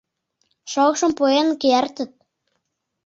[0.71, 2.11] Шокшым пуэн кертыт.